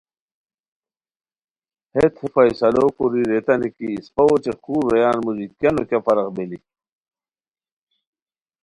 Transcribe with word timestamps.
ہیت 1.93 2.13
ہے 2.21 2.27
فیصلو 2.33 2.85
کوری 2.97 3.23
ریتانی 3.31 3.69
کی 3.77 3.87
اسپہ 3.99 4.23
اوچے 4.29 4.53
خور 4.61 4.81
رویان 4.91 5.17
موژی 5.23 5.45
کیہ 5.59 5.71
نو 5.75 5.83
کیہ 5.89 6.01
فرق 6.05 6.27
بیلیک 6.35 6.63